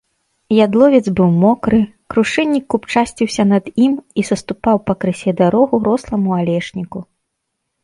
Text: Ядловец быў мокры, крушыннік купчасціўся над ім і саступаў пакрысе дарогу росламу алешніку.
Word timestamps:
Ядловец 0.65 1.01
быў 1.19 1.29
мокры, 1.43 1.79
крушыннік 2.13 2.65
купчасціўся 2.75 3.43
над 3.53 3.69
ім 3.89 3.93
і 4.23 4.25
саступаў 4.31 4.83
пакрысе 4.89 5.37
дарогу 5.45 5.75
росламу 5.91 6.29
алешніку. 6.41 6.99